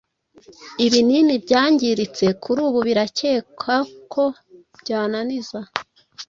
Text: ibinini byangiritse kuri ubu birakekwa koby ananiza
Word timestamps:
ibinini 0.85 1.33
byangiritse 1.45 2.25
kuri 2.43 2.59
ubu 2.67 2.79
birakekwa 2.87 3.75
koby 4.11 4.91
ananiza 5.03 5.59